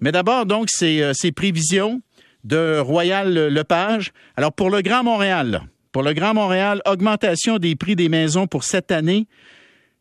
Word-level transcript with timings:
Mais 0.00 0.12
d'abord, 0.12 0.46
donc, 0.46 0.68
ces, 0.70 1.02
euh, 1.02 1.12
ces 1.14 1.32
prévisions 1.32 2.02
de 2.44 2.78
Royal 2.78 3.32
Lepage. 3.48 4.12
Alors, 4.36 4.52
pour 4.52 4.70
le 4.70 4.82
Grand 4.82 5.02
Montréal, 5.02 5.62
pour 5.92 6.02
le 6.02 6.12
Grand 6.12 6.34
Montréal, 6.34 6.80
augmentation 6.86 7.58
des 7.58 7.74
prix 7.74 7.96
des 7.96 8.08
maisons 8.08 8.46
pour 8.46 8.64
cette 8.64 8.92
année. 8.92 9.26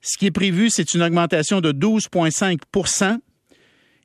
Ce 0.02 0.18
qui 0.18 0.28
est 0.28 0.32
prévu, 0.32 0.70
c'est 0.70 0.94
une 0.94 1.02
augmentation 1.02 1.62
de 1.62 1.72
12,5% 1.72 3.20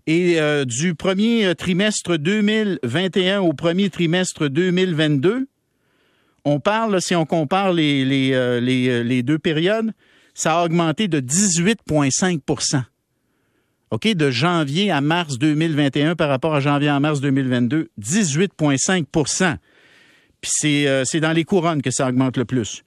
et 0.07 0.41
euh, 0.41 0.65
du 0.65 0.95
premier 0.95 1.55
trimestre 1.55 2.17
2021 2.17 3.41
au 3.41 3.53
premier 3.53 3.91
trimestre 3.91 4.49
2022, 4.49 5.47
on 6.45 6.59
parle, 6.59 7.01
si 7.03 7.15
on 7.15 7.27
compare 7.27 7.73
les, 7.73 8.33
euh, 8.33 8.61
euh, 8.61 9.03
les 9.03 9.23
deux 9.23 9.39
périodes, 9.39 9.93
ça 10.35 10.59
a 10.59 10.65
augmenté 10.65 11.07
de 11.07 11.21
18,5 11.21 12.41
OK, 13.91 14.07
de 14.07 14.31
janvier 14.31 14.93
à 14.93 15.01
mars 15.01 15.37
2021 15.37 16.15
par 16.15 16.29
rapport 16.29 16.55
à 16.55 16.61
janvier 16.61 16.89
à 16.89 17.01
mars 17.01 17.21
2022, 17.21 17.89
18,5 18.01 19.57
Puis 20.41 20.51
c'est, 20.55 20.87
euh, 20.87 21.03
c'est 21.05 21.19
dans 21.19 21.33
les 21.33 21.43
couronnes 21.43 21.83
que 21.83 21.91
ça 21.91 22.09
augmente 22.09 22.37
le 22.37 22.45
plus. 22.45 22.85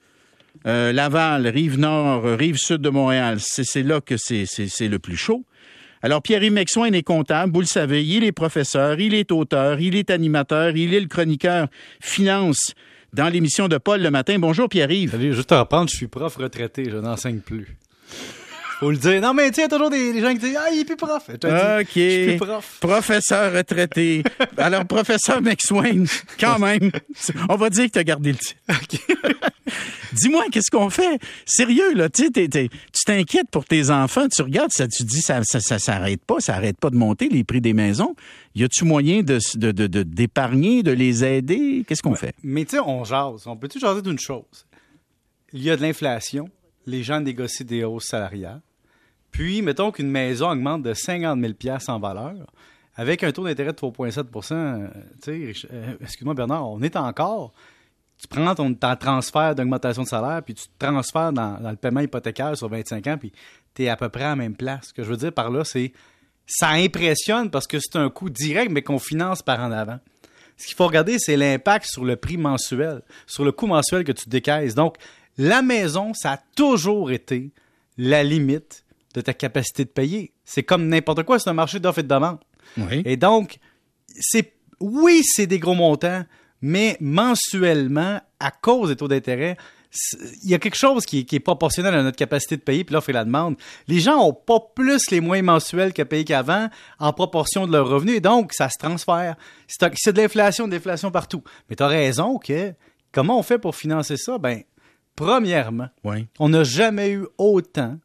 Euh, 0.65 0.93
Laval, 0.93 1.45
Rive-Nord, 1.47 2.23
Rive-Sud 2.37 2.77
de 2.77 2.89
Montréal, 2.89 3.39
c'est, 3.41 3.65
c'est 3.65 3.83
là 3.83 3.99
que 3.99 4.15
c'est, 4.15 4.45
c'est, 4.45 4.87
le 4.87 4.97
plus 4.97 5.17
chaud. 5.17 5.43
Alors, 6.01 6.21
Pierre-Yves 6.21 6.53
Mexoin 6.53 6.93
est 6.93 7.03
comptable, 7.03 7.51
vous 7.51 7.59
le 7.59 7.65
savez, 7.65 8.05
il 8.05 8.23
est 8.23 8.31
professeur, 8.31 8.97
il 9.01 9.13
est 9.13 9.33
auteur, 9.33 9.81
il 9.81 9.97
est 9.97 10.09
animateur, 10.09 10.77
il 10.77 10.93
est 10.93 11.01
le 11.01 11.07
chroniqueur 11.07 11.67
finance 11.99 12.73
dans 13.11 13.27
l'émission 13.27 13.67
de 13.67 13.77
Paul 13.77 14.01
le 14.01 14.09
matin. 14.09 14.39
Bonjour 14.39 14.69
Pierre-Yves. 14.69 15.11
Salut, 15.11 15.33
juste 15.33 15.51
à 15.51 15.59
reprendre, 15.59 15.89
je 15.89 15.97
suis 15.97 16.07
prof 16.07 16.33
retraité, 16.37 16.89
je 16.89 16.97
n'enseigne 16.97 17.39
plus. 17.39 17.75
Faut 18.83 18.91
le 18.91 18.97
dire. 18.97 19.21
Non, 19.21 19.33
mais 19.33 19.49
tu 19.49 19.55
sais, 19.55 19.61
il 19.61 19.63
y 19.63 19.65
a 19.65 19.69
toujours 19.69 19.89
des, 19.89 20.13
des 20.13 20.21
gens 20.21 20.31
qui 20.33 20.39
disent 20.39 20.57
Ah, 20.59 20.69
il 20.71 20.79
est 20.81 20.85
plus 20.85 20.95
prof. 20.97 21.23
Dis, 21.29 21.35
OK. 21.35 21.41
Je 21.95 21.99
suis 21.99 22.37
plus 22.37 22.45
prof. 22.47 22.77
Professeur 22.81 23.53
retraité. 23.53 24.23
Alors, 24.57 24.85
professeur 24.85 25.41
McSwain, 25.41 26.03
quand 26.39 26.59
même, 26.59 26.91
on 27.49 27.55
va 27.55 27.69
dire 27.69 27.85
que 27.85 27.91
tu 27.91 27.99
as 27.99 28.03
gardé 28.03 28.31
le 28.33 28.37
titre. 28.37 28.59
Dis-moi, 30.13 30.45
qu'est-ce 30.51 30.69
qu'on 30.69 30.89
fait? 30.89 31.19
Sérieux, 31.45 31.93
là, 31.95 32.09
tu 32.09 32.29
tu 32.31 32.59
t'inquiètes 33.05 33.49
pour 33.51 33.65
tes 33.65 33.89
enfants, 33.89 34.27
tu 34.29 34.41
regardes 34.43 34.71
ça, 34.71 34.87
tu 34.87 35.03
dis, 35.03 35.21
ça, 35.21 35.41
ça, 35.43 35.59
ça 35.59 35.79
s'arrête 35.79 36.23
pas, 36.23 36.39
ça 36.39 36.55
arrête 36.55 36.77
pas 36.77 36.89
de 36.91 36.95
monter 36.95 37.29
les 37.29 37.43
prix 37.43 37.61
des 37.61 37.73
maisons. 37.73 38.15
Y 38.53 38.63
a-tu 38.65 38.85
moyen 38.85 39.23
de, 39.23 39.39
de, 39.55 39.71
de, 39.71 39.87
de- 39.87 40.03
d'épargner, 40.03 40.83
de 40.83 40.91
les 40.91 41.23
aider? 41.23 41.83
Qu'est-ce 41.87 42.03
qu'on 42.03 42.13
fait? 42.15 42.35
Mais 42.43 42.65
tu 42.65 42.75
sais, 42.75 42.79
on 42.85 43.03
jase. 43.03 43.47
On 43.47 43.55
peut-tu 43.57 43.79
jaser 43.79 44.01
d'une 44.03 44.19
chose? 44.19 44.67
Il 45.51 45.63
y 45.63 45.71
a 45.71 45.77
de 45.77 45.81
l'inflation. 45.81 46.49
Les 46.85 47.01
gens 47.01 47.19
négocient 47.19 47.65
des 47.65 47.83
hausses 47.83 48.07
salariales. 48.07 48.61
Puis, 49.33 49.63
mettons 49.63 49.91
qu'une 49.91 50.11
maison 50.11 50.49
augmente 50.49 50.83
de 50.83 50.93
50 50.93 51.39
000 51.41 51.77
en 51.87 51.99
valeur. 51.99 52.35
Avec 52.95 53.23
un 53.23 53.31
taux 53.31 53.43
d'intérêt 53.43 53.73
de 53.73 53.77
3,7 53.77 54.53
euh, 54.53 54.87
euh, 55.27 55.93
excuse-moi 55.99 56.35
Bernard, 56.35 56.69
on 56.69 56.81
est 56.83 56.95
encore. 56.95 57.51
Tu 58.21 58.27
prends 58.27 58.53
ton, 58.53 58.71
ton 58.75 58.95
transfert 58.95 59.55
d'augmentation 59.55 60.03
de 60.03 60.07
salaire, 60.07 60.43
puis 60.43 60.53
tu 60.53 60.65
te 60.65 60.85
transfères 60.85 61.33
dans, 61.33 61.59
dans 61.59 61.71
le 61.71 61.75
paiement 61.75 62.01
hypothécaire 62.01 62.55
sur 62.55 62.69
25 62.69 63.07
ans, 63.07 63.17
puis 63.17 63.33
tu 63.73 63.83
es 63.83 63.89
à 63.89 63.95
peu 63.95 64.09
près 64.09 64.25
à 64.25 64.29
la 64.29 64.35
même 64.35 64.55
place. 64.55 64.89
Ce 64.89 64.93
que 64.93 65.03
je 65.03 65.09
veux 65.09 65.17
dire 65.17 65.33
par 65.33 65.49
là, 65.49 65.63
c'est 65.63 65.91
ça 66.45 66.69
impressionne 66.69 67.49
parce 67.49 67.65
que 67.65 67.79
c'est 67.79 67.97
un 67.97 68.11
coût 68.11 68.29
direct, 68.29 68.71
mais 68.71 68.83
qu'on 68.83 68.99
finance 68.99 69.41
par 69.41 69.59
en 69.59 69.71
avant. 69.71 69.99
Ce 70.57 70.67
qu'il 70.67 70.75
faut 70.75 70.85
regarder, 70.85 71.17
c'est 71.17 71.35
l'impact 71.35 71.87
sur 71.87 72.05
le 72.05 72.15
prix 72.15 72.37
mensuel, 72.37 73.01
sur 73.25 73.43
le 73.43 73.51
coût 73.51 73.65
mensuel 73.65 74.03
que 74.03 74.11
tu 74.11 74.29
décaisses. 74.29 74.75
Donc, 74.75 74.97
la 75.39 75.63
maison, 75.63 76.13
ça 76.13 76.33
a 76.33 76.39
toujours 76.55 77.09
été 77.09 77.51
la 77.97 78.23
limite 78.23 78.82
de 79.13 79.21
ta 79.21 79.33
capacité 79.33 79.85
de 79.85 79.89
payer. 79.89 80.33
C'est 80.45 80.63
comme 80.63 80.87
n'importe 80.87 81.23
quoi, 81.23 81.39
c'est 81.39 81.49
un 81.49 81.53
marché 81.53 81.79
d'offres 81.79 81.99
et 81.99 82.03
de 82.03 82.07
demande. 82.07 82.39
Oui. 82.77 83.01
Et 83.05 83.17
donc, 83.17 83.57
c'est 84.19 84.53
oui, 84.79 85.21
c'est 85.23 85.47
des 85.47 85.59
gros 85.59 85.75
montants, 85.75 86.23
mais 86.61 86.97
mensuellement, 86.99 88.19
à 88.39 88.51
cause 88.51 88.89
des 88.89 88.95
taux 88.95 89.07
d'intérêt, 89.07 89.57
il 90.43 90.49
y 90.49 90.55
a 90.55 90.59
quelque 90.59 90.75
chose 90.75 91.05
qui, 91.05 91.19
est- 91.19 91.23
qui 91.23 91.35
est 91.35 91.39
proportionnel 91.39 91.93
à 91.93 92.01
notre 92.01 92.17
capacité 92.17 92.57
de 92.57 92.61
payer, 92.61 92.83
puis 92.83 92.93
l'offre 92.93 93.11
et 93.11 93.13
la 93.13 93.23
demande. 93.25 93.55
Les 93.87 93.99
gens 93.99 94.17
ont 94.27 94.33
pas 94.33 94.59
plus 94.75 95.11
les 95.11 95.21
moyens 95.21 95.45
mensuels 95.45 95.93
qu'à 95.93 96.03
payer 96.05 96.25
qu'avant 96.25 96.67
en 96.99 97.13
proportion 97.13 97.67
de 97.67 97.71
leurs 97.71 97.87
revenus, 97.87 98.15
et 98.17 98.19
donc 98.19 98.53
ça 98.53 98.69
se 98.69 98.77
transfère. 98.79 99.35
C'est 99.67 99.87
c'est 99.95 100.13
de 100.13 100.21
l'inflation, 100.21 100.67
de 100.67 100.73
l'inflation 100.73 101.11
partout. 101.11 101.43
Mais 101.69 101.75
tu 101.75 101.83
as 101.83 101.87
raison 101.87 102.39
que 102.39 102.73
comment 103.11 103.37
on 103.37 103.43
fait 103.43 103.59
pour 103.59 103.75
financer 103.75 104.17
ça? 104.17 104.39
Ben, 104.39 104.63
premièrement, 105.15 105.89
Oui. 106.03 106.27
on 106.39 106.49
n'a 106.49 106.63
jamais 106.63 107.11
eu 107.11 107.25
autant 107.37 107.97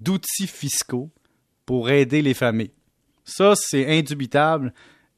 d'outils 0.00 0.46
fiscaux 0.46 1.10
pour 1.66 1.90
aider 1.90 2.22
les 2.22 2.34
familles. 2.34 2.72
Ça, 3.24 3.54
c'est 3.56 3.98
indubitable. 3.98 4.72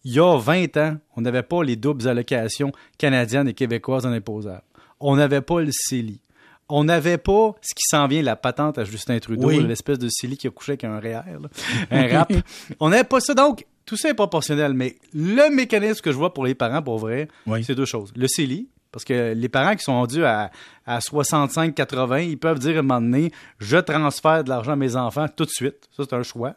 Il 0.05 0.13
y 0.15 0.19
a 0.19 0.37
20 0.37 0.77
ans, 0.79 0.97
on 1.17 1.21
n'avait 1.21 1.43
pas 1.45 1.63
les 1.63 1.77
doubles 1.77 2.09
allocations 2.09 2.73
canadiennes 2.99 3.49
et 3.49 3.55
québécoises 3.55 4.05
en 4.05 4.13
imposable. 4.13 4.63
On 5.01 5.17
n'avait 5.17 5.41
pas 5.41 5.61
le 5.61 5.71
CELI. 5.73 6.21
On 6.69 6.85
n'avait 6.85 7.19
pas 7.19 7.55
ce 7.61 7.75
qui 7.75 7.83
s'en 7.89 8.07
vient, 8.07 8.23
la 8.23 8.37
patente 8.37 8.79
à 8.79 8.85
Justin 8.85 9.19
Trudeau, 9.19 9.49
Oui. 9.49 9.63
l'espèce 9.67 9.99
de 9.99 10.09
CELI 10.11 10.37
qui 10.37 10.47
a 10.47 10.51
couché 10.51 10.73
avec 10.73 10.85
un 10.85 10.99
REER, 10.99 11.23
là, 11.41 11.49
un 11.91 12.07
rap. 12.19 12.33
On 12.81 12.89
n'avait 12.91 13.05
pas 13.05 13.21
ça. 13.21 13.35
Donc, 13.35 13.67
tout 13.85 13.97
ça 13.97 14.09
est 14.11 14.15
proportionnel. 14.15 14.73
Mais 14.75 14.97
le 15.13 15.55
mécanisme 15.55 16.01
que 16.01 16.11
je 16.13 16.17
vois 16.17 16.33
pour 16.33 16.45
les 16.47 16.55
parents, 16.55 16.83
pour 16.83 16.99
vrai, 16.99 17.29
Oui. 17.47 17.63
c'est 17.65 17.75
deux 17.75 17.85
choses. 17.85 18.13
Le 18.17 18.27
CELI, 18.29 18.69
parce 18.93 19.05
que 19.05 19.33
les 19.33 19.49
parents 19.49 19.75
qui 19.75 19.83
sont 19.83 19.95
rendus 19.95 20.25
à, 20.25 20.51
à 20.87 21.01
65-80, 21.01 22.29
ils 22.29 22.39
peuvent 22.39 22.59
dire 22.59 22.77
à 22.77 22.79
un 22.79 22.83
moment 22.83 23.01
donné, 23.01 23.33
je 23.59 23.77
transfère 23.79 24.45
de 24.45 24.49
l'argent 24.51 24.73
à 24.73 24.77
mes 24.77 24.97
enfants 24.97 25.27
tout 25.35 25.45
de 25.45 25.51
suite. 25.51 25.89
Ça, 25.97 26.05
c'est 26.09 26.15
un 26.15 26.23
choix. 26.23 26.55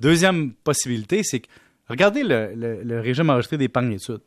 Deuxième 0.00 0.52
possibilité, 0.52 1.22
c'est 1.22 1.40
que, 1.40 1.48
regardez 1.88 2.22
le, 2.22 2.52
le- 2.54 2.82
le 2.82 3.00
régime 3.00 3.30
enregistré 3.30 3.56
d'épargne 3.58 3.92
études. 3.92 4.20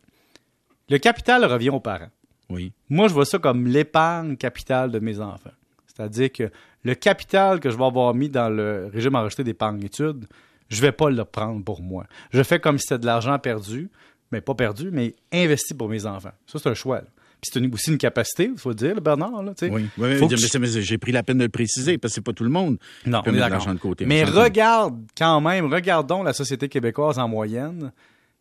Le 0.90 0.98
capital 0.98 1.46
revient 1.46 1.70
aux 1.70 1.80
parents. 1.80 2.10
Oui. 2.50 2.74
Moi, 2.90 3.08
je 3.08 3.14
vois 3.14 3.26
ça 3.26 3.38
comme 3.40 3.68
l'épargne 3.68 4.36
capitale 4.36 4.92
de 4.92 5.00
mes 5.00 5.20
enfants. 5.22 5.52
C'est-à-dire 5.88 6.32
que 6.32 6.52
le 6.84 6.96
capital 6.96 7.60
que 7.60 7.70
je 7.70 7.78
vais 7.78 7.86
avoir 7.86 8.14
mis 8.14 8.28
dans 8.30 8.50
le 8.50 8.90
régime 8.92 9.16
enregistré 9.16 9.44
d'épargne 9.44 9.84
études, 9.84 10.26
je 10.70 10.82
vais 10.82 10.92
pas 10.92 11.10
le 11.10 11.24
prendre 11.26 11.64
pour 11.64 11.82
moi. 11.82 12.06
Je 12.32 12.44
fais 12.44 12.60
comme 12.60 12.78
si 12.78 12.88
c'était 12.88 13.00
de 13.00 13.06
l'argent 13.06 13.38
perdu, 13.40 13.90
mais 14.32 14.42
pas 14.42 14.56
perdu, 14.56 14.90
mais 14.92 15.14
investi 15.34 15.74
pour 15.74 15.88
mes 15.90 16.06
enfants. 16.06 16.32
Ça, 16.48 16.60
c'est 16.60 16.70
un 16.70 16.74
choix. 16.74 16.98
là. 17.00 17.08
Puis 17.42 17.50
c'est 17.54 17.60
une- 17.60 17.74
aussi 17.74 17.90
une 17.90 17.98
capacité, 17.98 18.52
il 18.54 18.58
faut 18.60 18.70
le 18.70 18.76
dire, 18.76 18.94
le 18.94 19.02
Bernard. 19.02 19.42
Là. 19.42 19.54
Oui, 19.64 19.70
oui, 19.72 20.16
Faut 20.18 20.28
oui, 20.28 20.36
tu- 20.38 20.82
j'ai 20.82 20.98
pris 21.00 21.12
la 21.12 21.24
peine 21.24 21.40
de 21.40 21.44
le 21.44 21.50
préciser 21.50 21.98
parce 21.98 22.12
que 22.14 22.16
c'est 22.16 22.22
pas 22.22 22.34
tout 22.34 22.44
le 22.44 22.52
monde 22.52 22.78
Non, 23.06 23.20
qui 23.20 23.24
peut 23.26 23.32
on 23.32 23.34
est 23.34 23.50
mettre 23.50 23.74
de 23.74 23.80
côté. 23.80 24.06
Mais 24.06 24.24
regarde 24.24 25.00
quand 25.18 25.42
même, 25.42 25.66
regardons 25.74 26.22
la 26.22 26.34
société 26.34 26.70
québécoise 26.70 27.18
en 27.18 27.28
moyenne. 27.28 27.92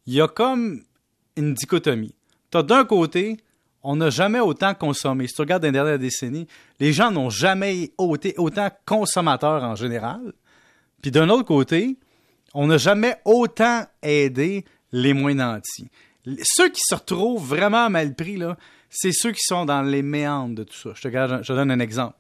Il 0.07 0.13
y 0.15 0.21
a 0.21 0.29
comme 0.29 0.83
une 1.37 1.55
dichotomie. 1.55 2.15
T'as 2.51 2.63
d'un 2.63 2.85
côté, 2.85 3.39
on 3.83 3.97
n'a 3.97 4.11
jamais 4.11 4.41
autant 4.41 4.75
consommé. 4.75 5.27
Si 5.29 5.35
tu 5.35 5.41
regardes 5.41 5.63
dans 5.63 5.69
les 5.69 5.73
dernières 5.73 5.99
décennies, 5.99 6.47
les 6.79 6.93
gens 6.93 7.11
n'ont 7.11 7.31
jamais 7.31 7.85
été 8.15 8.35
autant 8.37 8.69
consommateurs 8.85 9.65
en 9.65 9.77
général. 9.77 10.21
Puis 11.01 11.11
d'un 11.11 11.31
autre 11.31 11.45
côté, 11.47 11.97
on 12.53 12.67
n'a 12.67 12.77
jamais 12.77 13.15
autant 13.25 13.85
aidé 14.03 14.67
les 14.93 15.15
moins 15.15 15.33
nantis. 15.33 15.89
Ceux 16.43 16.69
qui 16.69 16.83
se 16.85 16.95
retrouvent 16.95 17.43
vraiment 17.47 17.89
mal 17.89 18.15
pris, 18.15 18.37
là, 18.37 18.59
c'est 18.91 19.13
ceux 19.13 19.31
qui 19.33 19.43
sont 19.43 19.65
dans 19.65 19.83
les 19.83 20.03
méandres 20.03 20.57
de 20.57 20.65
tout 20.65 20.75
ça. 20.75 20.91
Je 20.95 21.01
te, 21.03 21.09
garde- 21.09 21.41
je 21.43 21.49
te 21.49 21.53
donne 21.53 21.71
un 21.71 21.79
exemple. 21.81 22.15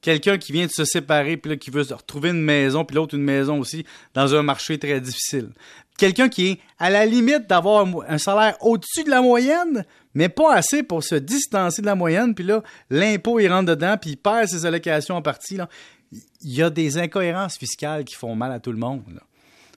Quelqu'un 0.00 0.38
qui 0.38 0.52
vient 0.52 0.66
de 0.66 0.70
se 0.72 0.84
séparer, 0.84 1.36
puis 1.36 1.50
là, 1.52 1.56
qui 1.56 1.70
veut 1.70 1.84
se 1.84 1.94
retrouver 1.94 2.30
une 2.30 2.42
maison, 2.42 2.84
puis 2.84 2.96
l'autre 2.96 3.14
une 3.14 3.22
maison 3.22 3.60
aussi, 3.60 3.84
dans 4.14 4.34
un 4.34 4.42
marché 4.42 4.78
très 4.78 5.00
difficile. 5.00 5.50
Quelqu'un 5.98 6.28
qui 6.28 6.48
est 6.48 6.58
à 6.78 6.90
la 6.90 7.06
limite 7.06 7.46
d'avoir 7.48 7.86
un 8.08 8.18
salaire 8.18 8.56
au-dessus 8.60 9.04
de 9.04 9.10
la 9.10 9.22
moyenne, 9.22 9.84
mais 10.14 10.28
pas 10.28 10.54
assez 10.54 10.82
pour 10.82 11.02
se 11.02 11.14
distancer 11.14 11.80
de 11.80 11.86
la 11.86 11.94
moyenne, 11.94 12.34
puis 12.34 12.44
là, 12.44 12.62
l'impôt, 12.90 13.38
il 13.40 13.48
rentre 13.48 13.66
dedans, 13.70 13.96
puis 14.00 14.10
il 14.10 14.16
perd 14.16 14.48
ses 14.48 14.66
allocations 14.66 15.14
en 15.16 15.22
partie. 15.22 15.56
Là. 15.56 15.68
Il 16.12 16.54
y 16.54 16.62
a 16.62 16.68
des 16.70 16.98
incohérences 16.98 17.56
fiscales 17.56 18.04
qui 18.04 18.14
font 18.14 18.34
mal 18.34 18.52
à 18.52 18.60
tout 18.60 18.72
le 18.72 18.78
monde. 18.78 19.04
là. 19.14 19.20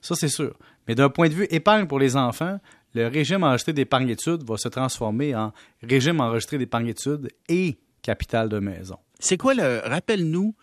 Ça, 0.02 0.14
c'est 0.14 0.28
sûr. 0.28 0.54
Mais 0.88 0.94
d'un 0.94 1.08
point 1.10 1.28
de 1.28 1.34
vue 1.34 1.46
épargne 1.50 1.86
pour 1.86 1.98
les 1.98 2.16
enfants, 2.16 2.58
le 2.94 3.06
régime 3.06 3.42
enregistré 3.44 3.72
d'épargne 3.72 4.08
études 4.08 4.42
va 4.42 4.56
se 4.56 4.68
transformer 4.68 5.34
en 5.34 5.52
régime 5.82 6.20
enregistré 6.20 6.58
d'épargne 6.58 6.88
études 6.88 7.28
et 7.48 7.78
capital 8.02 8.48
de 8.48 8.58
maison. 8.58 8.96
C'est 9.18 9.36
quoi 9.36 9.54
le. 9.54 9.80
Rappelle-nous 9.84 10.54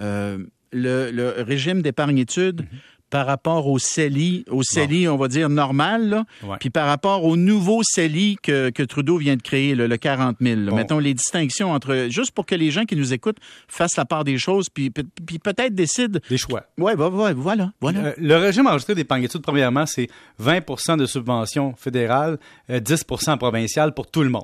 euh, 0.00 0.38
le, 0.72 1.10
le 1.10 1.42
régime 1.42 1.82
d'épargne-études 1.82 2.62
Mhm. 2.62 2.78
Par 3.14 3.26
rapport 3.26 3.68
au 3.68 3.78
CELI, 3.78 4.44
au 4.50 4.64
CELI, 4.64 5.06
on 5.06 5.16
va 5.16 5.28
dire 5.28 5.48
normal, 5.48 6.08
là, 6.08 6.24
Ouais. 6.42 6.56
puis 6.58 6.68
par 6.68 6.88
rapport 6.88 7.22
au 7.24 7.36
nouveau 7.36 7.80
CELI 7.84 8.38
que, 8.42 8.70
que 8.70 8.82
Trudeau 8.82 9.18
vient 9.18 9.36
de 9.36 9.40
créer, 9.40 9.76
le, 9.76 9.86
le 9.86 9.96
40 9.96 10.38
000. 10.40 10.62
là. 10.62 10.70
Bon. 10.70 10.76
Mettons 10.76 10.98
les 10.98 11.14
distinctions 11.14 11.70
entre. 11.70 12.08
Juste 12.10 12.32
pour 12.32 12.44
que 12.44 12.56
les 12.56 12.72
gens 12.72 12.86
qui 12.86 12.96
nous 12.96 13.12
écoutent 13.14 13.36
fassent 13.68 13.96
la 13.96 14.04
part 14.04 14.24
des 14.24 14.36
choses, 14.36 14.68
puis, 14.68 14.90
puis, 14.90 15.38
peut-être 15.38 15.76
décident. 15.76 16.18
Des 16.28 16.36
choix. 16.36 16.64
Bah, 16.76 16.86
ouais, 16.86 16.94
voilà, 16.96 17.70
voilà. 17.80 18.00
Euh, 18.04 18.12
le 18.18 18.34
régime 18.36 18.66
enregistré 18.66 18.96
d'épargne 18.96 19.22
études, 19.22 19.42
premièrement, 19.42 19.86
c'est 19.86 20.08
20% 20.42 20.96
de 20.96 21.06
subventions 21.06 21.72
fédérales, 21.76 22.36
euh, 22.68 22.80
10% 22.80 23.38
provinciales 23.38 23.94
pour 23.94 24.08
tout 24.08 24.24
le 24.24 24.28
monde. 24.30 24.42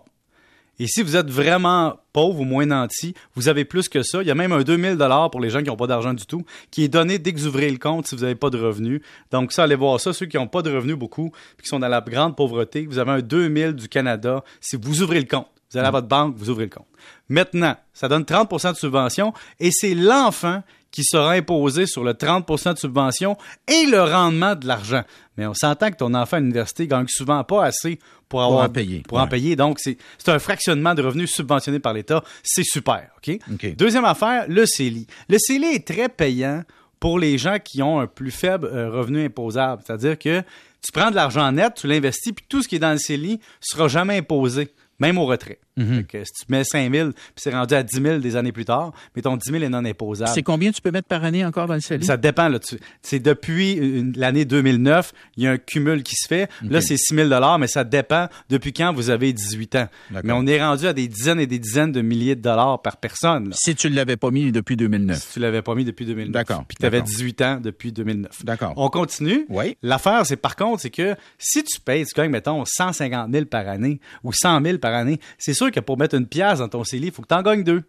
Et 0.80 0.86
si 0.86 1.02
vous 1.02 1.14
êtes 1.14 1.28
vraiment 1.28 2.00
pauvre 2.14 2.40
ou 2.40 2.44
moins 2.44 2.64
nanti, 2.64 3.14
vous 3.34 3.48
avez 3.48 3.66
plus 3.66 3.90
que 3.90 4.02
ça. 4.02 4.22
Il 4.22 4.28
y 4.28 4.30
a 4.30 4.34
même 4.34 4.50
un 4.50 4.62
2000 4.62 4.96
dollars 4.96 5.30
pour 5.30 5.38
les 5.38 5.50
gens 5.50 5.58
qui 5.60 5.66
n'ont 5.66 5.76
pas 5.76 5.86
d'argent 5.86 6.14
du 6.14 6.24
tout, 6.24 6.42
qui 6.70 6.82
est 6.82 6.88
donné 6.88 7.18
dès 7.18 7.34
que 7.34 7.38
vous 7.38 7.46
ouvrez 7.48 7.70
le 7.70 7.76
compte 7.76 8.06
si 8.06 8.14
vous 8.14 8.22
n'avez 8.22 8.34
pas 8.34 8.48
de 8.48 8.58
revenus. 8.58 9.02
Donc 9.30 9.52
ça, 9.52 9.64
allez 9.64 9.74
voir 9.74 10.00
ça. 10.00 10.14
Ceux 10.14 10.24
qui 10.24 10.38
n'ont 10.38 10.48
pas 10.48 10.62
de 10.62 10.74
revenus 10.74 10.96
beaucoup, 10.96 11.32
puis 11.58 11.64
qui 11.64 11.68
sont 11.68 11.80
dans 11.80 11.88
la 11.88 12.00
grande 12.00 12.34
pauvreté, 12.34 12.86
vous 12.86 12.98
avez 12.98 13.10
un 13.10 13.20
2000 13.20 13.74
du 13.74 13.90
Canada 13.90 14.42
si 14.62 14.76
vous 14.80 15.02
ouvrez 15.02 15.20
le 15.20 15.26
compte. 15.26 15.48
Vous 15.70 15.76
allez 15.76 15.86
à 15.86 15.90
votre 15.90 16.08
banque, 16.08 16.34
vous 16.38 16.48
ouvrez 16.48 16.64
le 16.64 16.70
compte. 16.70 16.88
Maintenant, 17.28 17.76
ça 17.92 18.08
donne 18.08 18.22
30% 18.22 18.72
de 18.72 18.76
subvention 18.78 19.34
et 19.60 19.70
c'est 19.70 19.94
l'enfant 19.94 20.62
qui 20.90 21.04
sera 21.04 21.32
imposé 21.32 21.86
sur 21.86 22.04
le 22.04 22.12
30% 22.12 22.74
de 22.74 22.78
subvention 22.78 23.36
et 23.68 23.86
le 23.86 24.02
rendement 24.02 24.54
de 24.54 24.66
l'argent. 24.66 25.02
Mais 25.36 25.46
on 25.46 25.54
s'entend 25.54 25.90
que 25.90 25.96
ton 25.96 26.14
enfant 26.14 26.36
à 26.36 26.40
l'université 26.40 26.86
gagne 26.86 27.06
souvent 27.08 27.42
pas 27.44 27.64
assez 27.64 27.98
pour 28.28 28.42
avoir 28.42 28.64
en 28.64 28.68
payer. 28.68 29.02
Pour 29.08 29.18
en 29.18 29.26
payer. 29.26 29.56
Donc, 29.56 29.78
c'est 29.80 29.96
un 30.28 30.38
fractionnement 30.38 30.94
de 30.94 31.02
revenus 31.02 31.32
subventionnés 31.32 31.80
par 31.80 31.92
l'État. 31.92 32.22
C'est 32.42 32.64
super. 32.64 33.08
OK? 33.16 33.76
Deuxième 33.76 34.04
affaire, 34.04 34.44
le 34.48 34.66
CELI. 34.66 35.06
Le 35.28 35.38
CELI 35.38 35.74
est 35.74 35.86
très 35.86 36.08
payant 36.08 36.62
pour 36.98 37.18
les 37.18 37.38
gens 37.38 37.56
qui 37.62 37.82
ont 37.82 37.98
un 37.98 38.06
plus 38.06 38.30
faible 38.30 38.66
euh, 38.66 38.90
revenu 38.90 39.24
imposable. 39.24 39.82
C'est-à-dire 39.84 40.18
que 40.18 40.42
tu 40.82 40.92
prends 40.92 41.10
de 41.10 41.16
l'argent 41.16 41.50
net, 41.50 41.74
tu 41.74 41.86
l'investis, 41.86 42.32
puis 42.32 42.44
tout 42.48 42.62
ce 42.62 42.68
qui 42.68 42.76
est 42.76 42.80
dans 42.80 42.92
le 42.92 42.98
CELI 42.98 43.40
sera 43.60 43.88
jamais 43.88 44.18
imposé 44.18 44.68
même 45.00 45.18
au 45.18 45.24
retrait. 45.24 45.58
Mhm. 45.80 46.04
si 46.24 46.32
tu 46.32 46.44
mets 46.48 46.64
5 46.64 46.92
000 46.92 47.10
puis 47.10 47.18
c'est 47.36 47.52
rendu 47.52 47.74
à 47.74 47.82
10 47.82 48.00
000 48.00 48.18
des 48.18 48.36
années 48.36 48.52
plus 48.52 48.64
tard, 48.64 48.92
mais 49.14 49.22
ton 49.22 49.36
10 49.36 49.50
000 49.50 49.62
est 49.64 49.68
non 49.68 49.84
imposable. 49.84 50.30
C'est 50.34 50.42
combien 50.42 50.70
tu 50.72 50.80
peux 50.80 50.90
mettre 50.90 51.08
par 51.08 51.24
année 51.24 51.44
encore 51.44 51.66
dans 51.66 51.74
le 51.74 51.80
CELI? 51.80 52.04
Ça 52.04 52.16
dépend. 52.16 52.48
Là, 52.48 52.58
c'est 53.02 53.18
depuis 53.18 54.12
l'année 54.16 54.44
2009, 54.44 55.12
il 55.36 55.44
y 55.44 55.46
a 55.46 55.52
un 55.52 55.58
cumul 55.58 56.02
qui 56.02 56.14
se 56.16 56.26
fait. 56.28 56.48
Là, 56.62 56.80
c'est 56.80 56.96
6 56.96 57.14
000 57.14 57.30
mais 57.58 57.66
ça 57.66 57.84
dépend 57.84 58.28
depuis 58.48 58.72
quand 58.72 58.92
vous 58.92 59.10
avez 59.10 59.32
18 59.32 59.76
ans. 59.76 59.88
Mais 60.24 60.32
on 60.32 60.46
est 60.46 60.62
rendu 60.62 60.86
à 60.86 60.92
des 60.92 61.08
dizaines 61.08 61.40
et 61.40 61.46
des 61.46 61.58
dizaines 61.58 61.92
de 61.92 62.02
milliers 62.02 62.36
de 62.36 62.42
dollars 62.42 62.82
par 62.82 62.96
personne. 62.96 63.52
Si 63.54 63.74
tu 63.74 63.90
ne 63.90 63.96
l'avais 63.96 64.16
pas 64.16 64.30
mis 64.30 64.52
depuis 64.52 64.76
2009. 64.76 65.16
Si 65.18 65.32
tu 65.34 65.40
l'avais 65.40 65.62
pas 65.62 65.74
mis 65.74 65.84
depuis 65.84 66.06
2009. 66.06 66.32
D'accord. 66.32 66.64
Puis 66.66 66.76
tu 66.78 66.86
avais 66.86 67.02
18 67.02 67.42
ans 67.42 67.60
depuis 67.62 67.92
2009. 67.92 68.44
D'accord. 68.44 68.74
On 68.76 68.88
continue. 68.88 69.46
Oui. 69.48 69.76
L'affaire, 69.82 70.26
c'est 70.26 70.36
par 70.36 70.56
contre, 70.56 70.82
c'est 70.82 70.90
que 70.90 71.14
si 71.38 71.62
tu 71.64 71.80
payes, 71.80 72.04
tu 72.04 72.14
gagnes, 72.14 72.30
mettons, 72.30 72.64
150 72.64 73.32
000 73.32 73.44
par 73.46 73.68
année 73.68 74.00
ou 74.24 74.32
100 74.32 74.62
000 74.62 74.78
par 74.78 74.94
année, 74.94 75.20
c'est 75.38 75.54
sûr 75.54 75.69
que 75.70 75.80
pour 75.80 75.98
mettre 75.98 76.16
une 76.16 76.26
pièce 76.26 76.58
dans 76.58 76.68
ton 76.68 76.84
CELI, 76.84 77.08
il 77.08 77.12
faut 77.12 77.22
que 77.22 77.28
tu 77.28 77.34
en 77.34 77.42
gagnes 77.42 77.64
deux. 77.64 77.82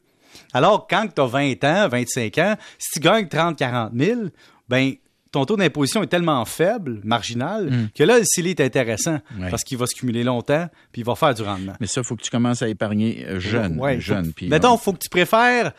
Alors, 0.54 0.88
quand 0.89 1.07
tu 1.13 1.22
as 1.22 1.25
20 1.25 1.63
ans, 1.63 1.88
25 1.89 2.38
ans, 2.38 2.56
si 2.78 2.92
tu 2.94 3.00
gagnes 3.00 3.28
30, 3.28 3.57
40 3.57 3.92
000, 3.95 4.22
ben, 4.69 4.94
ton 5.31 5.45
taux 5.45 5.56
d'imposition 5.56 6.04
est 6.04 6.07
tellement 6.07 6.44
faible, 6.45 7.00
marginal, 7.04 7.69
hmm. 7.69 7.89
que 7.95 8.04
là, 8.04 8.19
le 8.19 8.25
CELI 8.25 8.51
est 8.51 8.62
intéressant 8.62 9.19
parce 9.50 9.63
qu'il 9.63 9.78
va 9.78 9.88
se 9.88 9.95
cumuler 9.95 10.24
longtemps 10.24 10.68
puis 10.92 11.01
il 11.01 11.06
va 11.06 11.16
faire 11.16 11.33
du 11.33 11.42
rendement. 11.42 11.74
Mais 11.80 11.88
ça, 11.88 12.01
il 12.01 12.04
faut 12.04 12.16
que 12.16 12.22
tu 12.22 12.30
commences 12.30 12.62
à 12.62 12.68
épargner 12.68 13.25
euh, 13.28 13.39
jeune. 13.39 13.80
jeune 14.00 14.33
puis, 14.33 14.50
Mettons, 14.50 14.75
il 14.75 14.80
faut 14.80 14.94
que 14.94 15.00
tu 15.00 15.10
préfères 15.10 15.72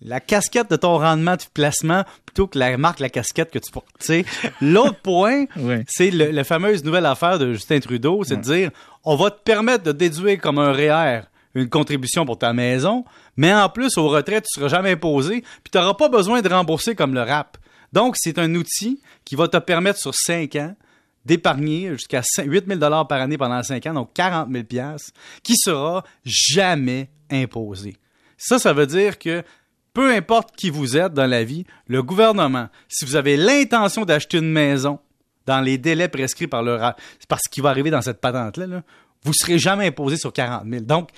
la 0.00 0.20
casquette 0.20 0.70
de 0.70 0.76
ton 0.76 0.98
rendement 0.98 1.34
de 1.34 1.42
placement 1.52 2.04
plutôt 2.24 2.46
que 2.46 2.58
la 2.58 2.76
marque, 2.76 3.00
la 3.00 3.08
casquette 3.08 3.50
que 3.50 3.58
tu 3.58 3.72
portes. 3.72 3.86
L'autre 4.60 5.00
point, 5.00 5.46
c'est 5.88 6.10
la 6.10 6.44
fameuse 6.44 6.84
nouvelle 6.84 7.06
affaire 7.06 7.38
de 7.38 7.52
Justin 7.52 7.80
Trudeau, 7.80 8.22
c'est 8.24 8.36
de 8.36 8.42
dire 8.42 8.70
on 9.04 9.16
va 9.16 9.30
te 9.30 9.42
permettre 9.42 9.84
de 9.84 9.92
déduire 9.92 10.38
comme 10.40 10.58
un 10.58 10.72
REER 10.72 11.22
une 11.58 11.68
contribution 11.68 12.24
pour 12.24 12.38
ta 12.38 12.52
maison, 12.52 13.04
mais 13.36 13.52
en 13.52 13.68
plus, 13.68 13.96
au 13.98 14.08
retrait, 14.08 14.40
tu 14.40 14.48
seras 14.54 14.68
jamais 14.68 14.92
imposé, 14.92 15.42
puis 15.62 15.70
tu 15.70 15.78
n'auras 15.78 15.94
pas 15.94 16.08
besoin 16.08 16.40
de 16.42 16.48
rembourser 16.48 16.94
comme 16.94 17.14
le 17.14 17.22
RAP. 17.22 17.56
Donc, 17.92 18.16
c'est 18.18 18.38
un 18.38 18.54
outil 18.54 19.00
qui 19.24 19.34
va 19.34 19.48
te 19.48 19.56
permettre 19.56 19.98
sur 19.98 20.14
5 20.14 20.56
ans 20.56 20.74
d'épargner 21.24 21.90
jusqu'à 21.92 22.22
8 22.38 22.66
000 22.66 22.80
par 22.80 23.20
année 23.20 23.38
pendant 23.38 23.62
5 23.62 23.86
ans, 23.86 23.94
donc 23.94 24.12
40 24.14 24.48
000 24.50 24.64
qui 25.42 25.54
sera 25.56 26.04
jamais 26.24 27.10
imposé. 27.30 27.96
Ça, 28.36 28.58
ça 28.58 28.72
veut 28.72 28.86
dire 28.86 29.18
que 29.18 29.42
peu 29.92 30.14
importe 30.14 30.54
qui 30.54 30.70
vous 30.70 30.96
êtes 30.96 31.12
dans 31.12 31.26
la 31.26 31.44
vie, 31.44 31.64
le 31.86 32.02
gouvernement, 32.02 32.68
si 32.88 33.04
vous 33.04 33.16
avez 33.16 33.36
l'intention 33.36 34.04
d'acheter 34.04 34.38
une 34.38 34.50
maison 34.50 35.00
dans 35.44 35.60
les 35.60 35.76
délais 35.76 36.08
prescrits 36.08 36.46
par 36.46 36.62
le 36.62 36.76
RAP, 36.76 37.00
c'est 37.18 37.28
parce 37.28 37.42
qu'il 37.50 37.62
va 37.62 37.70
arriver 37.70 37.90
dans 37.90 38.02
cette 38.02 38.20
patente-là, 38.20 38.66
là, 38.66 38.82
vous 39.24 39.32
serez 39.34 39.58
jamais 39.58 39.86
imposé 39.86 40.16
sur 40.16 40.32
40 40.32 40.64
000. 40.68 40.82
Donc, 40.84 41.10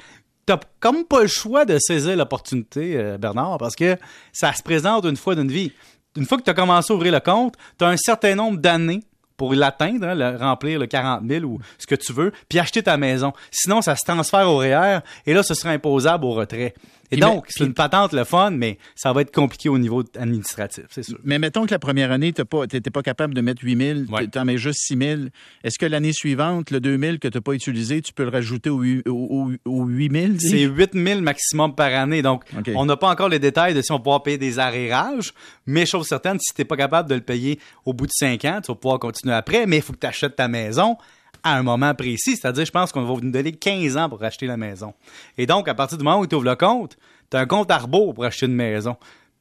t'as 0.50 0.60
comme 0.80 1.04
pas 1.04 1.22
le 1.22 1.28
choix 1.28 1.64
de 1.64 1.78
saisir 1.78 2.16
l'opportunité, 2.16 2.96
euh, 2.96 3.18
Bernard, 3.18 3.58
parce 3.58 3.76
que 3.76 3.96
ça 4.32 4.52
se 4.52 4.62
présente 4.62 5.04
une 5.04 5.16
fois 5.16 5.34
d'une 5.34 5.50
vie. 5.50 5.72
Une 6.16 6.26
fois 6.26 6.38
que 6.38 6.42
tu 6.42 6.50
as 6.50 6.54
commencé 6.54 6.92
à 6.92 6.96
ouvrir 6.96 7.12
le 7.12 7.20
compte, 7.20 7.54
tu 7.78 7.84
as 7.84 7.88
un 7.88 7.96
certain 7.96 8.34
nombre 8.34 8.58
d'années 8.58 9.02
pour 9.36 9.54
l'atteindre, 9.54 10.06
hein, 10.08 10.36
remplir 10.36 10.80
le 10.80 10.86
40 10.86 11.22
000 11.26 11.44
ou 11.44 11.60
ce 11.78 11.86
que 11.86 11.94
tu 11.94 12.12
veux, 12.12 12.32
puis 12.48 12.58
acheter 12.58 12.82
ta 12.82 12.96
maison. 12.96 13.32
Sinon, 13.50 13.80
ça 13.80 13.94
se 13.94 14.04
transfère 14.04 14.48
au 14.50 14.58
REER 14.58 14.98
et 15.24 15.34
là, 15.34 15.42
ce 15.42 15.54
sera 15.54 15.70
imposable 15.70 16.24
au 16.24 16.32
retrait. 16.32 16.74
Et 17.12 17.16
donc, 17.16 17.46
c'est 17.48 17.64
une 17.64 17.74
patente 17.74 18.12
le 18.12 18.24
fun, 18.24 18.50
mais 18.50 18.78
ça 18.94 19.12
va 19.12 19.22
être 19.22 19.32
compliqué 19.32 19.68
au 19.68 19.78
niveau 19.78 20.04
administratif, 20.16 20.84
c'est 20.90 21.02
sûr. 21.02 21.18
Mais 21.24 21.38
mettons 21.38 21.66
que 21.66 21.72
la 21.72 21.78
première 21.78 22.12
année, 22.12 22.32
tu 22.32 22.42
n'étais 22.72 22.90
pas 22.90 23.02
capable 23.02 23.34
de 23.34 23.40
mettre 23.40 23.64
8 23.64 24.06
000, 24.06 24.26
tu 24.32 24.38
en 24.38 24.44
mets 24.44 24.58
juste 24.58 24.80
6 24.86 24.96
000. 24.96 25.20
Est-ce 25.64 25.78
que 25.78 25.86
l'année 25.86 26.12
suivante, 26.12 26.70
le 26.70 26.80
2 26.80 26.98
000 26.98 27.18
que 27.18 27.28
tu 27.28 27.36
n'as 27.36 27.40
pas 27.40 27.52
utilisé, 27.52 28.00
tu 28.02 28.12
peux 28.12 28.22
le 28.24 28.30
rajouter 28.30 28.70
aux 28.70 28.82
8 28.82 29.02
000? 29.06 30.32
C'est 30.38 30.62
8 30.62 30.90
000 30.94 31.20
maximum 31.20 31.74
par 31.74 31.92
année. 31.94 32.22
Donc, 32.22 32.44
on 32.74 32.84
n'a 32.84 32.96
pas 32.96 33.08
encore 33.08 33.28
les 33.28 33.38
détails 33.38 33.74
de 33.74 33.82
si 33.82 33.90
on 33.92 33.96
va 33.96 34.00
pouvoir 34.00 34.22
payer 34.22 34.38
des 34.38 34.58
arrérages, 34.58 35.34
mais 35.66 35.86
chose 35.86 36.06
certaine, 36.06 36.38
si 36.38 36.54
tu 36.54 36.60
n'es 36.60 36.64
pas 36.64 36.76
capable 36.76 37.08
de 37.08 37.16
le 37.16 37.20
payer 37.20 37.58
au 37.84 37.92
bout 37.92 38.06
de 38.06 38.12
5 38.14 38.44
ans, 38.44 38.60
tu 38.62 38.70
vas 38.70 38.76
pouvoir 38.76 39.00
continuer 39.00 39.34
après, 39.34 39.66
mais 39.66 39.78
il 39.78 39.82
faut 39.82 39.92
que 39.92 39.98
tu 39.98 40.06
achètes 40.06 40.36
ta 40.36 40.48
maison 40.48 40.96
à 41.42 41.56
un 41.56 41.62
moment 41.62 41.94
précis. 41.94 42.36
C'est-à-dire, 42.36 42.64
je 42.64 42.70
pense 42.70 42.92
qu'on 42.92 43.02
va 43.02 43.12
vous 43.12 43.20
donner 43.20 43.52
15 43.52 43.96
ans 43.96 44.08
pour 44.08 44.22
acheter 44.22 44.46
la 44.46 44.56
maison. 44.56 44.94
Et 45.38 45.46
donc, 45.46 45.68
à 45.68 45.74
partir 45.74 45.98
du 45.98 46.04
moment 46.04 46.20
où 46.20 46.26
tu 46.26 46.34
ouvres 46.34 46.44
le 46.44 46.56
compte, 46.56 46.96
tu 47.30 47.36
as 47.36 47.40
un 47.40 47.46
compte 47.46 47.70
arbo 47.70 48.12
pour 48.12 48.24
acheter 48.24 48.46
une 48.46 48.54
maison. 48.54 48.96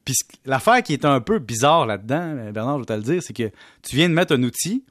Puis 0.06 0.16
l'affaire 0.46 0.81
qui 0.81 0.94
est 0.94 1.06
un 1.06 1.22
peu 1.22 1.40
bizarre 1.40 1.86
là-dedans, 1.86 2.51
Bernard, 2.51 2.75
je 2.75 2.80
vais 2.81 2.86
te 2.86 2.94
le 2.94 3.01
dire, 3.01 3.24
c'est 3.24 3.34
que 3.34 3.51
tu 3.81 3.96
viens 3.96 4.10
de 4.10 4.13
mettre 4.13 4.34
un 4.34 4.44
outil 4.44 4.84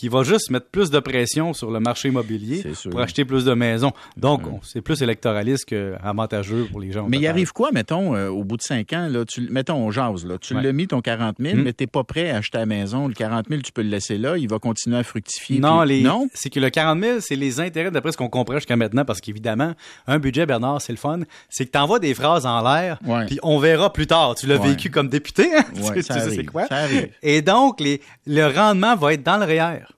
qui 0.00 0.08
va 0.08 0.22
juste 0.22 0.48
mettre 0.48 0.64
plus 0.64 0.88
de 0.88 0.98
pression 0.98 1.52
sur 1.52 1.70
le 1.70 1.78
marché 1.78 2.08
immobilier 2.08 2.64
pour 2.90 3.00
acheter 3.02 3.26
plus 3.26 3.44
de 3.44 3.52
maisons. 3.52 3.92
Donc, 4.16 4.40
c'est 4.62 4.80
plus 4.80 5.02
électoraliste 5.02 5.66
qu'avantageux 5.66 6.66
pour 6.70 6.80
les 6.80 6.90
gens. 6.90 7.06
Mais 7.06 7.18
il 7.18 7.26
arrive 7.26 7.52
quoi, 7.52 7.70
mettons, 7.70 8.16
euh, 8.16 8.30
au 8.30 8.42
bout 8.42 8.56
de 8.56 8.62
cinq 8.62 8.94
ans, 8.94 9.08
là, 9.10 9.26
tu, 9.26 9.46
mettons, 9.50 9.74
on 9.74 9.90
jase, 9.90 10.24
là, 10.24 10.38
tu 10.38 10.54
l'as 10.54 10.72
mis 10.72 10.86
ton 10.86 11.02
40 11.02 11.36
000, 11.38 11.54
hmm. 11.54 11.62
mais 11.62 11.74
tu 11.74 11.82
n'es 11.82 11.86
pas 11.86 12.02
prêt 12.02 12.30
à 12.30 12.38
acheter 12.38 12.56
la 12.56 12.64
maison. 12.64 13.08
Le 13.08 13.12
40 13.12 13.48
000, 13.50 13.60
tu 13.60 13.72
peux 13.72 13.82
le 13.82 13.90
laisser 13.90 14.16
là, 14.16 14.38
il 14.38 14.48
va 14.48 14.58
continuer 14.58 14.96
à 14.96 15.02
fructifier. 15.02 15.60
Non, 15.60 15.82
les... 15.82 16.00
non? 16.00 16.28
c'est 16.32 16.48
que 16.48 16.60
le 16.60 16.70
40 16.70 16.98
000, 16.98 17.20
c'est 17.20 17.36
les 17.36 17.60
intérêts, 17.60 17.90
d'après 17.90 18.12
ce 18.12 18.16
qu'on 18.16 18.30
comprend 18.30 18.54
jusqu'à 18.54 18.76
maintenant, 18.76 19.04
parce 19.04 19.20
qu'évidemment, 19.20 19.74
un 20.06 20.18
budget, 20.18 20.46
Bernard, 20.46 20.80
c'est 20.80 20.94
le 20.94 20.98
fun, 20.98 21.20
c'est 21.50 21.66
que 21.66 21.72
tu 21.72 21.78
envoies 21.78 21.98
des 21.98 22.14
phrases 22.14 22.46
en 22.46 22.62
l'air, 22.62 22.98
puis 23.26 23.38
on 23.42 23.58
verra 23.58 23.92
plus 23.92 24.06
tard. 24.06 24.34
Tu 24.34 24.46
l'as 24.46 24.56
vécu 24.56 24.88
comme 24.88 25.10
député, 25.10 25.54
hein? 25.54 25.64
tu, 25.74 26.02
ça 26.02 26.20
sais 26.20 26.30
c'est 26.30 26.46
quoi? 26.46 26.66
Ça 26.68 26.76
arrive. 26.76 27.10
Et 27.22 27.42
donc, 27.42 27.80
les, 27.80 28.00
le 28.26 28.46
rendement 28.46 28.96
va 28.96 29.12
être 29.12 29.22
dans 29.22 29.36
le 29.36 29.44
REER. 29.44 29.89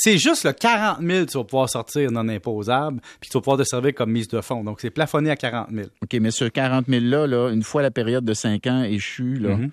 C'est 0.00 0.16
juste 0.16 0.44
le 0.44 0.52
40 0.52 1.00
000 1.00 1.26
que 1.26 1.30
tu 1.32 1.38
vas 1.38 1.44
pouvoir 1.44 1.68
sortir 1.68 2.12
non 2.12 2.28
imposable, 2.28 3.00
puis 3.20 3.28
tu 3.28 3.36
vas 3.36 3.40
pouvoir 3.40 3.58
te 3.58 3.64
servir 3.64 3.92
comme 3.94 4.12
mise 4.12 4.28
de 4.28 4.40
fonds. 4.40 4.62
Donc, 4.62 4.78
c'est 4.80 4.90
plafonné 4.90 5.28
à 5.28 5.36
40 5.36 5.70
000. 5.72 5.88
OK, 6.00 6.14
mais 6.20 6.30
ce 6.30 6.44
40 6.44 6.86
000-là, 6.88 7.26
là, 7.26 7.50
une 7.50 7.64
fois 7.64 7.82
la 7.82 7.90
période 7.90 8.24
de 8.24 8.32
5 8.32 8.64
ans 8.68 8.82
échue, 8.84 9.38
là, 9.40 9.56
mhm. 9.56 9.70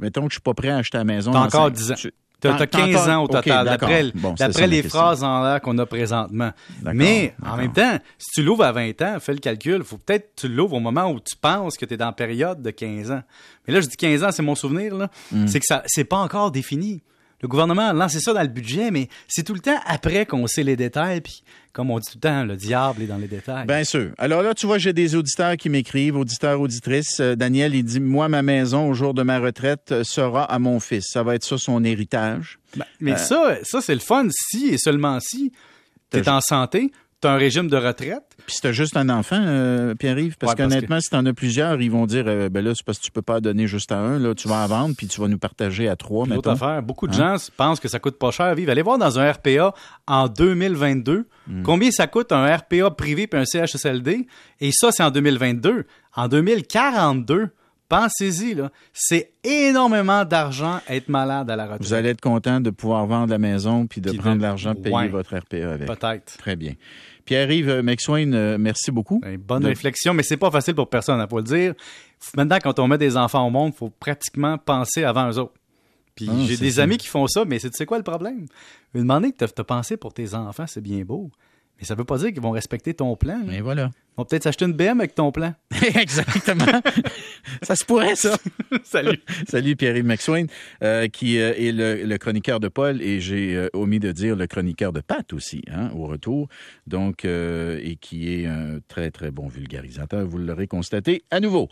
mettons 0.00 0.22
que 0.22 0.30
je 0.30 0.36
suis 0.36 0.40
pas 0.40 0.54
prêt 0.54 0.70
à 0.70 0.78
acheter 0.78 0.96
la 0.96 1.04
maison. 1.04 1.32
T'as 1.32 1.40
encore 1.40 1.70
10 1.70 1.92
ans. 1.92 1.94
Tu 2.40 2.46
as, 2.46 2.66
15 2.66 3.08
ans 3.08 3.24
au 3.24 3.28
total, 3.28 3.66
d'après 3.66 4.66
les 4.66 4.82
phrases 4.84 5.24
en 5.24 5.42
l'air 5.42 5.60
qu'on 5.60 5.76
a 5.76 5.84
présentement. 5.84 6.52
Mais 6.94 7.34
en 7.44 7.56
même 7.56 7.72
temps, 7.72 7.98
si 8.16 8.30
tu 8.32 8.42
l'ouvres 8.42 8.64
à 8.64 8.72
20 8.72 9.02
ans, 9.02 9.16
fais 9.20 9.32
le 9.34 9.40
calcul, 9.40 9.82
faut 9.84 9.98
peut-être 9.98 10.34
que 10.36 10.42
tu 10.42 10.48
l'ouvres 10.48 10.76
au 10.76 10.80
moment 10.80 11.10
où 11.10 11.20
tu 11.20 11.36
penses 11.36 11.76
que 11.76 11.84
tu 11.84 11.94
es 11.94 11.96
dans 11.98 12.06
la 12.06 12.12
période 12.12 12.62
de 12.62 12.70
15 12.70 13.10
ans. 13.10 13.22
Mais 13.66 13.74
là, 13.74 13.80
je 13.80 13.88
dis 13.88 13.96
15 13.96 14.24
ans, 14.24 14.30
c'est 14.30 14.42
mon 14.42 14.54
souvenir, 14.54 14.94
là. 14.94 15.10
Mm. 15.32 15.48
C'est 15.48 15.58
que 15.58 15.66
ça 15.66 15.82
c'est 15.86 16.04
pas 16.04 16.18
encore 16.18 16.50
défini 16.50 17.02
le 17.40 17.48
gouvernement 17.48 17.88
a 17.88 17.92
lancé 17.92 18.18
ça 18.18 18.32
dans 18.32 18.42
le 18.42 18.48
budget, 18.48 18.90
mais 18.90 19.08
c'est 19.28 19.44
tout 19.44 19.54
le 19.54 19.60
temps 19.60 19.78
après 19.86 20.26
qu'on 20.26 20.46
sait 20.46 20.64
les 20.64 20.74
détails. 20.74 21.20
Puis, 21.20 21.44
comme 21.72 21.90
on 21.90 21.98
dit 22.00 22.06
tout 22.06 22.16
le 22.16 22.20
temps, 22.20 22.44
le 22.44 22.56
diable 22.56 23.02
est 23.02 23.06
dans 23.06 23.16
les 23.16 23.28
détails. 23.28 23.66
Bien 23.66 23.84
sûr. 23.84 24.10
Alors 24.18 24.42
là, 24.42 24.54
tu 24.54 24.66
vois, 24.66 24.78
j'ai 24.78 24.92
des 24.92 25.14
auditeurs 25.14 25.56
qui 25.56 25.68
m'écrivent, 25.68 26.16
auditeurs, 26.16 26.60
auditrices. 26.60 27.20
Euh, 27.20 27.36
Daniel, 27.36 27.76
il 27.76 27.84
dit 27.84 28.00
Moi, 28.00 28.28
ma 28.28 28.42
maison, 28.42 28.88
au 28.88 28.94
jour 28.94 29.14
de 29.14 29.22
ma 29.22 29.38
retraite, 29.38 29.92
euh, 29.92 30.02
sera 30.02 30.44
à 30.44 30.58
mon 30.58 30.80
fils. 30.80 31.06
Ça 31.12 31.22
va 31.22 31.36
être 31.36 31.44
ça 31.44 31.58
son 31.58 31.84
héritage. 31.84 32.58
Ben, 32.76 32.84
mais 32.98 33.12
euh, 33.12 33.16
ça, 33.16 33.58
ça 33.62 33.80
c'est 33.80 33.94
le 33.94 34.00
fun 34.00 34.26
si 34.30 34.68
et 34.68 34.78
seulement 34.78 35.20
si 35.20 35.52
tu 36.10 36.18
es 36.18 36.28
en 36.28 36.40
santé, 36.40 36.90
tu 37.20 37.26
as 37.26 37.32
un 37.32 37.36
régime 37.36 37.68
de 37.68 37.76
retraite. 37.76 38.22
Puis 38.46 38.56
si 38.62 38.72
juste 38.72 38.96
un 38.96 39.08
enfant, 39.08 39.40
euh, 39.40 39.94
Pierre-Yves, 39.94 40.36
parce 40.38 40.54
qu'honnêtement, 40.54 41.00
si 41.00 41.10
tu 41.10 41.16
en 41.16 41.26
as 41.26 41.32
plusieurs, 41.32 41.80
ils 41.80 41.90
vont 41.90 42.06
dire 42.06 42.24
euh, 42.26 42.48
ben 42.48 42.64
là, 42.64 42.72
c'est 42.74 42.84
parce 42.84 42.98
que 42.98 43.04
tu 43.04 43.10
peux 43.10 43.22
pas 43.22 43.40
donner 43.40 43.66
juste 43.66 43.92
à 43.92 43.98
un, 43.98 44.18
là, 44.18 44.34
tu 44.34 44.48
vas 44.48 44.64
en 44.64 44.66
vendre, 44.66 44.94
puis 44.96 45.06
tu 45.06 45.20
vas 45.20 45.28
nous 45.28 45.38
partager 45.38 45.88
à 45.88 45.96
trois. 45.96 46.28
Autre 46.28 46.50
affaire, 46.50 46.82
beaucoup 46.82 47.08
de 47.08 47.14
hein? 47.14 47.36
gens 47.36 47.50
pensent 47.56 47.80
que 47.80 47.88
ça 47.88 47.98
coûte 47.98 48.18
pas 48.18 48.30
cher 48.30 48.46
à 48.46 48.54
vivre. 48.54 48.70
Allez 48.70 48.82
voir 48.82 48.98
dans 48.98 49.18
un 49.18 49.30
RPA 49.30 49.74
en 50.06 50.28
2022 50.28 51.26
hmm. 51.46 51.62
combien 51.62 51.90
ça 51.90 52.06
coûte 52.06 52.32
un 52.32 52.56
RPA 52.56 52.90
privé 52.90 53.26
puis 53.26 53.40
un 53.40 53.44
CHSLD. 53.44 54.26
Et 54.60 54.70
ça, 54.72 54.92
c'est 54.92 55.02
en 55.02 55.10
2022. 55.10 55.84
En 56.14 56.28
2042, 56.28 57.50
Pensez-y, 57.88 58.54
là. 58.54 58.70
C'est 58.92 59.32
énormément 59.44 60.24
d'argent 60.24 60.80
être 60.88 61.08
malade 61.08 61.50
à 61.50 61.56
la 61.56 61.64
retraite. 61.64 61.82
Vous 61.82 61.94
allez 61.94 62.10
être 62.10 62.20
content 62.20 62.60
de 62.60 62.68
pouvoir 62.70 63.06
vendre 63.06 63.30
la 63.30 63.38
maison 63.38 63.86
puis 63.86 64.00
de 64.02 64.10
Puis 64.10 64.18
prendre 64.18 64.36
de- 64.36 64.42
l'argent, 64.42 64.74
payer 64.74 64.94
Ouais. 64.94 65.08
votre 65.08 65.34
RPE 65.36 65.54
avec. 65.64 65.86
Peut-être. 65.86 66.36
Très 66.36 66.54
bien. 66.56 66.74
Pierre-Yves 67.24 67.80
McSwain, 67.82 68.32
euh, 68.32 68.56
merci 68.58 68.90
beaucoup. 68.90 69.20
Une 69.24 69.36
bonne 69.38 69.62
De- 69.62 69.68
réflexion, 69.68 70.12
mais 70.14 70.22
c'est 70.22 70.36
pas 70.36 70.50
facile 70.50 70.74
pour 70.74 70.88
personne, 70.90 71.20
à 71.20 71.26
pas 71.26 71.36
le 71.38 71.42
dire. 71.42 71.74
Maintenant, 72.36 72.58
quand 72.62 72.78
on 72.78 72.88
met 72.88 72.98
des 72.98 73.16
enfants 73.16 73.46
au 73.46 73.50
monde, 73.50 73.74
faut 73.74 73.90
pratiquement 73.90 74.58
penser 74.58 75.04
avant 75.04 75.30
eux 75.30 75.38
autres. 75.38 75.54
Puis 76.14 76.28
Ah, 76.30 76.34
j'ai 76.46 76.56
des 76.56 76.72
ça. 76.72 76.82
amis 76.82 76.96
qui 76.98 77.06
font 77.06 77.26
ça, 77.26 77.44
mais 77.44 77.58
c'est 77.58 77.70
tu 77.70 77.76
sais 77.76 77.86
quoi 77.86 77.96
le 77.98 78.02
problème? 78.04 78.46
Une 78.94 79.02
demandé 79.02 79.30
que 79.32 79.44
tu 79.44 79.44
as 79.60 79.64
pensé 79.64 79.96
pour 79.96 80.12
tes 80.12 80.34
enfants, 80.34 80.66
c'est 80.66 80.80
bien 80.80 81.04
beau. 81.04 81.30
Mais 81.78 81.84
ça 81.86 81.94
veut 81.94 82.04
pas 82.04 82.18
dire 82.18 82.32
qu'ils 82.32 82.42
vont 82.42 82.50
respecter 82.50 82.94
ton 82.94 83.14
plan. 83.16 83.40
là. 83.46 83.52
Et 83.54 83.60
voilà. 83.60 83.90
Ils 83.94 84.20
vont 84.20 84.24
peut-être 84.24 84.42
s'acheter 84.42 84.64
une 84.64 84.72
BM 84.72 84.98
avec 84.98 85.14
ton 85.14 85.30
plan. 85.30 85.54
Exactement. 85.94 86.64
ça 87.62 87.76
se 87.76 87.84
pourrait, 87.84 88.16
ça. 88.16 88.36
Salut. 88.82 89.20
Salut 89.48 89.76
Pierre-Yves 89.76 90.04
McSwain, 90.04 90.46
euh, 90.82 91.06
qui 91.06 91.38
euh, 91.38 91.54
est 91.56 91.70
le, 91.70 92.04
le 92.04 92.18
chroniqueur 92.18 92.58
de 92.58 92.66
Paul 92.66 93.00
et 93.00 93.20
j'ai 93.20 93.54
euh, 93.54 93.68
omis 93.74 94.00
de 94.00 94.10
dire 94.10 94.34
le 94.34 94.48
chroniqueur 94.48 94.92
de 94.92 95.00
Pat 95.00 95.32
aussi, 95.32 95.62
hein, 95.70 95.90
au 95.94 96.06
retour. 96.06 96.48
Donc, 96.88 97.24
et 97.24 97.96
qui 98.00 98.34
est 98.34 98.46
un 98.46 98.78
très, 98.88 99.10
très 99.10 99.30
bon 99.30 99.46
vulgarisateur. 99.46 100.26
Vous 100.26 100.38
l'aurez 100.38 100.66
constaté 100.66 101.22
à 101.30 101.38
nouveau. 101.38 101.66